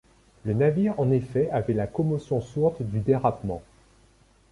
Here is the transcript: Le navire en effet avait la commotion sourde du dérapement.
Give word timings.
Le 0.45 0.55
navire 0.55 0.99
en 0.99 1.11
effet 1.11 1.47
avait 1.51 1.75
la 1.75 1.85
commotion 1.85 2.41
sourde 2.41 2.77
du 2.83 3.01
dérapement. 3.01 3.61